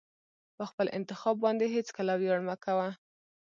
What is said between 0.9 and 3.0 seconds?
انتخاب باندې هېڅکله ویاړ مه کوه.